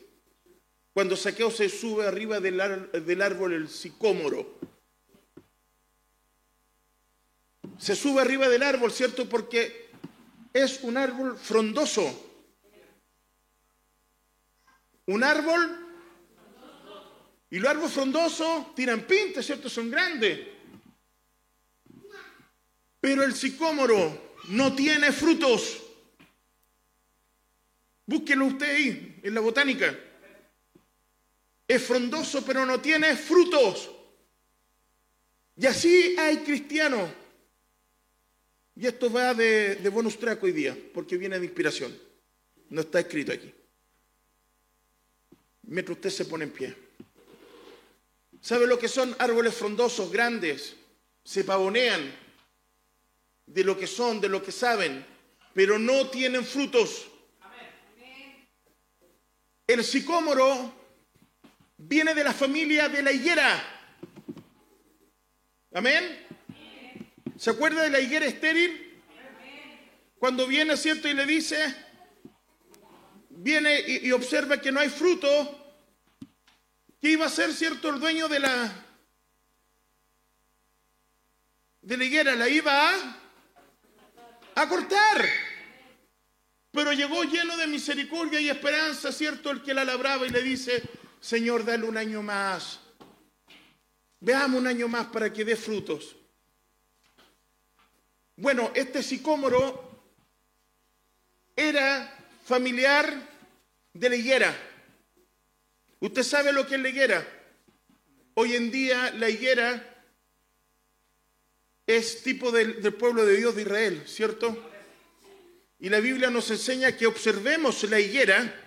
[0.93, 2.59] Cuando saqueo se sube arriba del,
[2.93, 4.59] del árbol el sicómoro.
[7.79, 9.27] Se sube arriba del árbol, ¿cierto?
[9.27, 9.89] Porque
[10.53, 12.43] es un árbol frondoso.
[15.07, 15.79] Un árbol.
[17.49, 19.71] Y los árboles frondosos tiran pintas, ¿cierto?
[19.71, 20.47] Son grandes.
[23.01, 25.83] Pero el sicómoro no tiene frutos.
[28.07, 29.99] Búsquelo usted ahí, en la botánica.
[31.67, 33.91] Es frondoso, pero no tiene frutos.
[35.57, 37.11] Y así hay cristianos.
[38.77, 41.97] Y esto va de, de bonus hoy día, porque viene de inspiración.
[42.71, 43.53] No está escrito aquí.
[45.63, 46.77] Mientras usted se pone en pie.
[48.41, 50.77] ¿Sabe lo que son árboles frondosos, grandes?
[51.23, 52.15] Se pavonean,
[53.47, 55.05] de lo que son, de lo que saben,
[55.53, 57.07] pero no tienen frutos.
[59.67, 60.75] El sicómoro
[61.79, 63.63] viene de la familia de la higuera.
[65.73, 66.27] Amén.
[67.37, 69.03] ¿Se acuerda de la higuera estéril?
[70.19, 71.09] Cuando viene, ¿cierto?
[71.09, 71.75] Y le dice,
[73.29, 75.77] viene y, y observa que no hay fruto,
[77.01, 78.85] ¿qué iba a ser, cierto, el dueño de la,
[81.83, 82.35] de la higuera?
[82.37, 83.24] La iba a
[84.55, 85.25] a cortar.
[86.71, 89.51] Pero llegó lleno de misericordia y esperanza, ¿cierto?
[89.51, 90.83] El que la labraba y le dice,
[91.21, 92.81] Señor, dale un año más.
[94.21, 96.17] Veamos un año más para que dé frutos.
[98.37, 100.03] Bueno, este sicómoro
[101.55, 102.13] era
[102.45, 103.15] familiar
[103.93, 104.57] de la higuera.
[106.01, 107.27] ¿Usted sabe lo que es la higuera?
[108.35, 109.94] Hoy en día la higuera
[111.87, 114.71] es tipo del, pueblo de Dios de Israel, ¿cierto?
[115.79, 118.61] Y la Biblia nos enseña que observemos la higuera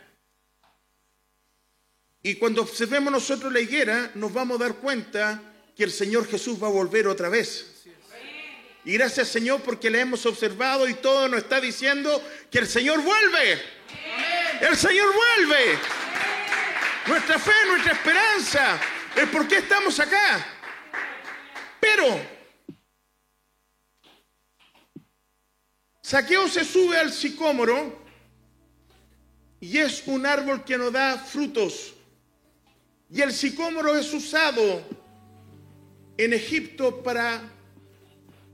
[2.21, 5.41] y cuando observemos nosotros la higuera nos vamos a dar cuenta
[5.75, 7.73] que el Señor Jesús va a volver otra vez.
[8.85, 13.01] Y gracias Señor porque le hemos observado y todo nos está diciendo que el Señor
[13.01, 13.61] vuelve.
[14.61, 15.79] El Señor vuelve.
[17.07, 18.79] Nuestra fe, nuestra esperanza,
[19.15, 20.45] el por qué estamos acá.
[21.79, 22.36] Pero
[26.07, 27.99] Saqueo se sube al sicómoro
[29.59, 31.95] y es un árbol que nos da frutos.
[33.11, 34.81] Y el sicómoro es usado
[36.17, 37.41] en Egipto para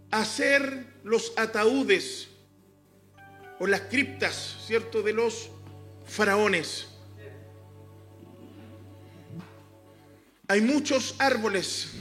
[0.10, 2.28] hacer los ataúdes
[3.60, 5.52] o las criptas, ¿cierto?, de los
[6.08, 6.88] faraones.
[10.48, 11.92] Hay muchos árboles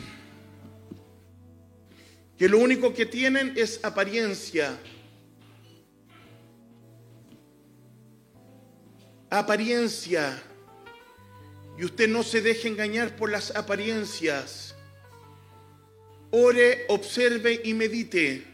[2.38, 4.78] que lo único que tienen es apariencia.
[9.33, 10.43] Apariencia.
[11.78, 14.74] Y usted no se deje engañar por las apariencias.
[16.30, 18.45] Ore, observe y medite.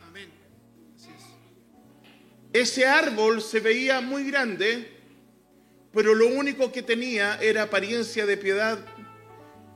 [2.52, 4.88] Ese árbol se veía muy grande,
[5.92, 8.78] pero lo único que tenía era apariencia de piedad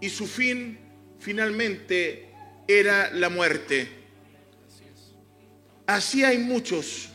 [0.00, 0.78] y su fin
[1.18, 2.30] finalmente
[2.68, 3.88] era la muerte.
[5.84, 7.08] Así hay muchos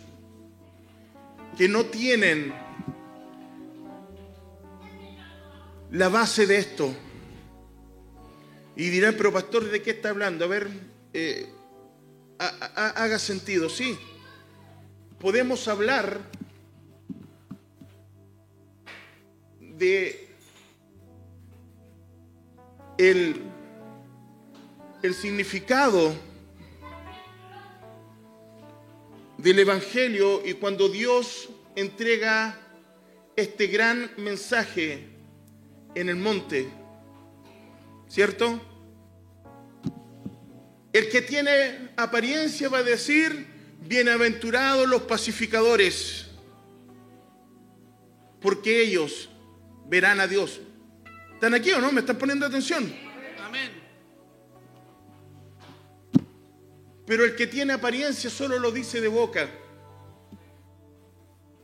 [1.57, 2.66] que no tienen
[5.91, 6.93] la base de esto.
[8.75, 10.45] Y dirán, pero pastor, ¿de qué está hablando?
[10.45, 10.69] A ver,
[11.13, 11.49] eh,
[12.37, 13.97] haga sentido, sí.
[15.19, 16.19] Podemos hablar
[19.59, 20.27] de
[22.97, 23.41] el,
[25.01, 26.13] el significado
[29.37, 32.59] del Evangelio y cuando Dios entrega
[33.35, 35.16] este gran mensaje
[35.95, 36.69] en el monte,
[38.07, 38.61] ¿cierto?
[40.93, 43.47] El que tiene apariencia va a decir,
[43.81, 46.27] bienaventurados los pacificadores,
[48.41, 49.29] porque ellos
[49.87, 50.59] verán a Dios.
[51.33, 51.91] ¿Están aquí o no?
[51.91, 52.91] ¿Me están poniendo atención?
[53.43, 53.71] Amén.
[57.05, 59.49] Pero el que tiene apariencia solo lo dice de boca.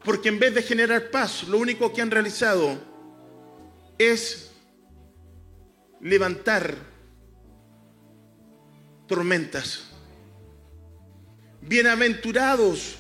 [0.03, 2.92] Porque en vez de generar paz, lo único que han realizado
[3.97, 4.51] es
[6.01, 6.75] levantar
[9.07, 9.85] tormentas.
[11.61, 12.97] Bienaventurados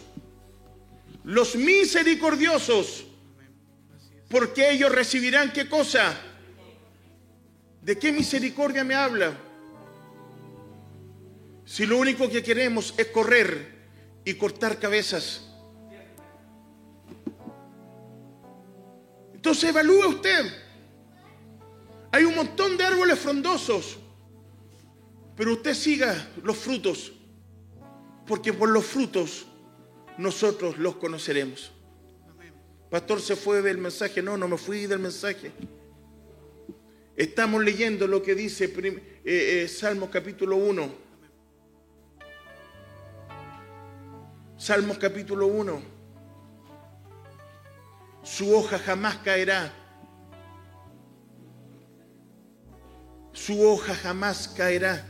[1.23, 3.05] los misericordiosos,
[4.29, 6.17] porque ellos recibirán qué cosa?
[7.81, 9.37] ¿De qué misericordia me habla?
[11.65, 13.73] Si lo único que queremos es correr
[14.25, 15.49] y cortar cabezas.
[19.33, 20.62] Entonces evalúe usted.
[22.13, 23.97] Hay un montón de árboles frondosos,
[25.35, 27.11] pero usted siga los frutos,
[28.27, 29.47] porque por los frutos
[30.19, 31.71] nosotros los conoceremos.
[32.91, 35.51] Pastor se fue del mensaje, no, no me fui del mensaje.
[37.15, 40.95] Estamos leyendo lo que dice eh, eh, Salmos capítulo 1.
[44.55, 45.81] Salmos capítulo 1.
[48.21, 49.82] Su hoja jamás caerá.
[53.33, 55.05] Su hoja jamás caerá.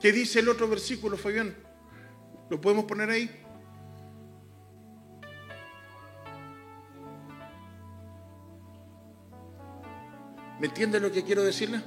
[0.00, 1.56] ¿Qué dice el otro versículo, Fabián?
[2.50, 3.30] ¿Lo podemos poner ahí?
[10.60, 11.82] ¿Me entiende lo que quiero decirle?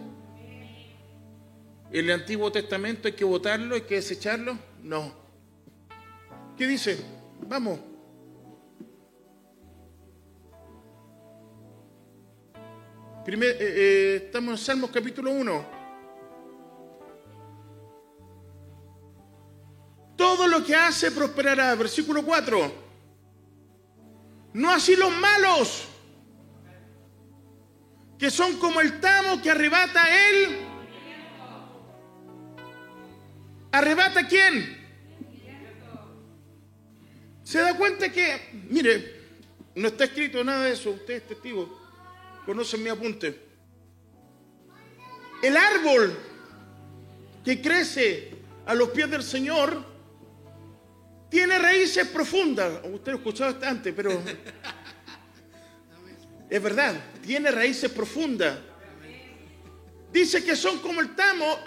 [1.91, 4.57] ¿El Antiguo Testamento hay que votarlo, hay que desecharlo?
[4.83, 5.11] No.
[6.57, 6.99] ¿Qué dice?
[7.47, 7.79] Vamos.
[13.31, 15.65] Eh, eh, estamos en Salmos capítulo 1.
[20.15, 21.75] Todo lo que hace prosperará.
[21.75, 22.89] Versículo 4.
[24.53, 25.87] No así los malos
[28.17, 30.57] que son como el tamo que arrebata él.
[33.71, 34.75] ¿Arrebata quién?
[37.43, 39.19] Se da cuenta que, mire,
[39.75, 41.78] no está escrito nada de eso, usted es testigo,
[42.45, 43.47] conocen mi apunte.
[45.41, 46.17] El árbol
[47.43, 48.31] que crece
[48.65, 49.85] a los pies del Señor
[51.29, 52.81] tiene raíces profundas.
[52.83, 54.11] Usted lo escuchado antes, pero
[56.49, 58.59] es verdad, tiene raíces profundas.
[60.11, 61.57] Dice que son como el tamo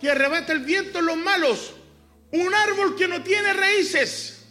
[0.00, 1.74] que arrebata el viento en los malos.
[2.32, 4.46] Un árbol que no tiene raíces.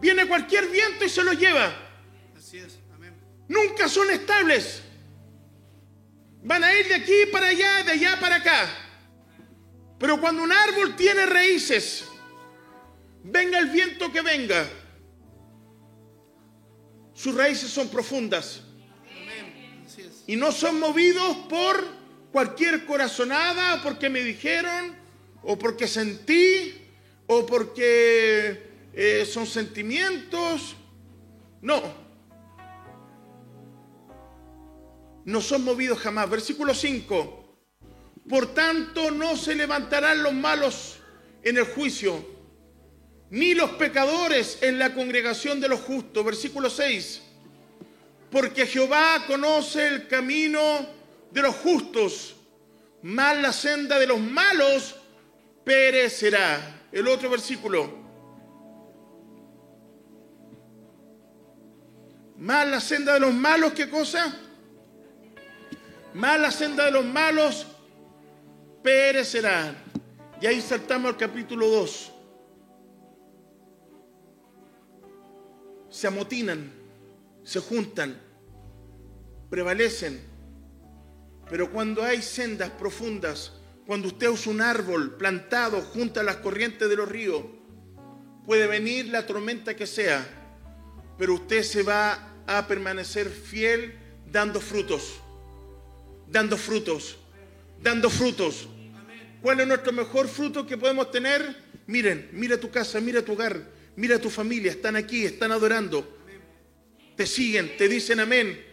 [0.00, 1.74] Viene cualquier viento y se lo lleva.
[2.36, 2.78] Así es.
[3.48, 4.82] Nunca son estables.
[6.42, 8.68] Van a ir de aquí para allá, de allá para acá.
[9.98, 12.04] Pero cuando un árbol tiene raíces,
[13.24, 14.68] venga el viento que venga,
[17.14, 18.62] sus raíces son profundas.
[20.26, 21.86] Y no son movidos por
[22.30, 24.94] cualquier corazonada, porque me dijeron,
[25.42, 26.74] o porque sentí,
[27.26, 30.76] o porque eh, son sentimientos.
[31.62, 32.05] No.
[35.26, 36.30] No son movidos jamás.
[36.30, 37.42] Versículo 5.
[38.28, 40.98] Por tanto, no se levantarán los malos
[41.42, 42.24] en el juicio,
[43.30, 46.24] ni los pecadores en la congregación de los justos.
[46.24, 47.22] Versículo 6.
[48.30, 50.60] Porque Jehová conoce el camino
[51.32, 52.36] de los justos,
[53.02, 54.94] mas la senda de los malos
[55.64, 56.72] perecerá.
[56.92, 58.06] El otro versículo.
[62.38, 64.45] Más la senda de los malos, ¿qué cosa?
[66.16, 67.66] Más la senda de los malos
[68.82, 69.74] perecerá.
[70.40, 72.12] Y ahí saltamos al capítulo 2.
[75.90, 76.72] Se amotinan,
[77.44, 78.18] se juntan,
[79.50, 80.18] prevalecen.
[81.50, 83.52] Pero cuando hay sendas profundas,
[83.86, 87.42] cuando usted usa un árbol plantado junto a las corrientes de los ríos,
[88.46, 90.26] puede venir la tormenta que sea,
[91.18, 95.20] pero usted se va a permanecer fiel dando frutos,
[96.30, 97.16] dando frutos,
[97.82, 98.68] dando frutos.
[99.42, 101.56] ¿Cuál es nuestro mejor fruto que podemos tener?
[101.86, 103.60] Miren, mira tu casa, mira tu hogar,
[103.96, 106.18] mira tu familia, están aquí, están adorando,
[107.16, 108.64] te siguen, te dicen amén.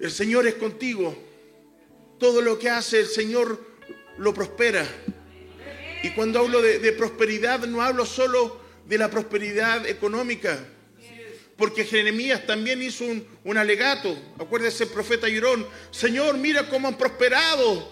[0.00, 1.16] El Señor es contigo.
[2.18, 3.64] Todo lo que hace el Señor
[4.18, 4.86] lo prospera.
[6.02, 10.58] Y cuando hablo de, de prosperidad, no hablo solo de la prosperidad económica
[11.62, 14.20] porque Jeremías también hizo un, alegato.
[14.36, 17.88] Acuérdese el profeta Yurón, Señor, mira cómo han prosperado.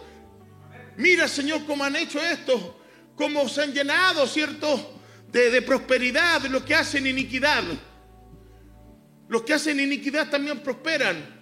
[0.97, 2.83] Mira, Señor, cómo han hecho esto.
[3.14, 5.01] Cómo se han llenado, ¿cierto?
[5.31, 7.62] De, de prosperidad, los que hacen iniquidad.
[9.29, 11.41] Los que hacen iniquidad también prosperan.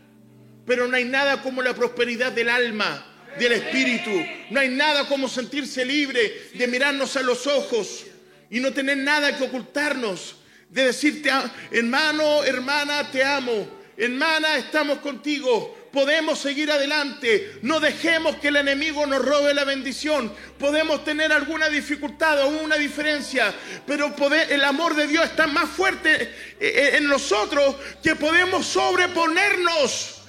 [0.66, 3.06] Pero no hay nada como la prosperidad del alma,
[3.38, 4.10] del espíritu.
[4.50, 8.04] No hay nada como sentirse libre de mirarnos a los ojos
[8.50, 10.37] y no tener nada que ocultarnos
[10.70, 11.30] de decirte,
[11.70, 13.66] hermano, hermana, te amo,
[13.96, 20.32] hermana, estamos contigo, podemos seguir adelante, no dejemos que el enemigo nos robe la bendición,
[20.58, 23.54] podemos tener alguna dificultad o una diferencia,
[23.86, 24.14] pero
[24.50, 26.28] el amor de Dios está más fuerte eh,
[26.60, 30.22] eh, en nosotros que podemos sobreponernos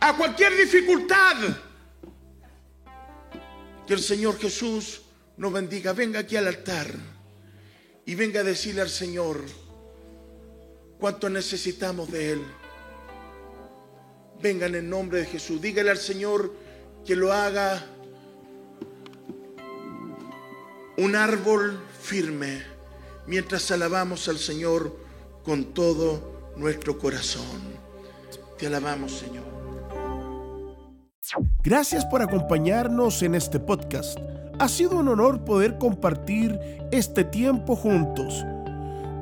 [0.00, 1.36] a cualquier dificultad.
[3.86, 5.02] Que el Señor Jesús
[5.36, 5.92] nos bendiga.
[5.92, 6.88] Venga aquí al altar
[8.06, 9.44] y venga a decirle al Señor,
[11.04, 12.42] cuánto necesitamos de Él.
[14.40, 15.60] Vengan en nombre de Jesús.
[15.60, 16.50] Dígale al Señor
[17.04, 17.84] que lo haga
[20.96, 22.62] un árbol firme
[23.26, 24.96] mientras alabamos al Señor
[25.44, 27.44] con todo nuestro corazón.
[28.58, 29.44] Te alabamos, Señor.
[31.62, 34.18] Gracias por acompañarnos en este podcast.
[34.58, 36.58] Ha sido un honor poder compartir
[36.92, 38.42] este tiempo juntos.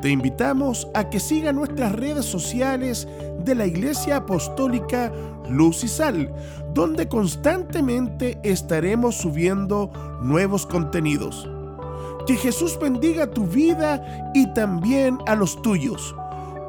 [0.03, 3.07] Te invitamos a que siga nuestras redes sociales
[3.45, 5.13] de la Iglesia Apostólica
[5.49, 6.35] Luz y Sal,
[6.75, 11.49] donde constantemente estaremos subiendo nuevos contenidos.
[12.27, 16.17] Que Jesús bendiga tu vida y también a los tuyos.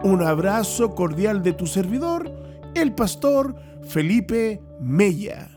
[0.03, 2.31] Un abrazo cordial de tu servidor,
[2.75, 3.55] el pastor
[3.87, 5.49] Felipe Mella.